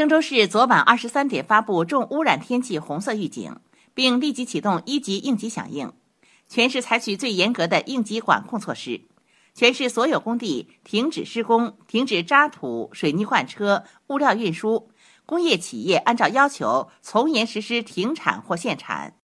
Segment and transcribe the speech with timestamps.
[0.00, 3.60] 郑州市昨晚二十三点发布重污染天气红色预警，
[3.92, 5.92] 并立即启动一级应急响应，
[6.48, 9.02] 全市采取最严格的应急管控措施。
[9.52, 14.90] 全市所有工地停止施工，停止渣土、水泥换车、物料运输。
[15.26, 19.18] 工业企业按照要求从严实施停产或限产。